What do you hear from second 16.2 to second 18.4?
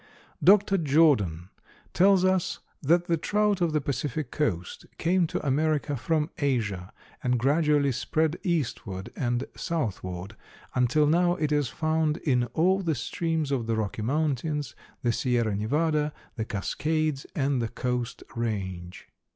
the Cascades and the Coast